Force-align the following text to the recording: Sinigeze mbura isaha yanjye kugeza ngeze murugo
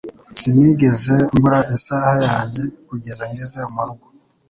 Sinigeze 0.39 1.15
mbura 1.35 1.59
isaha 1.75 2.13
yanjye 2.27 2.63
kugeza 2.87 3.23
ngeze 3.29 3.59
murugo 3.73 4.05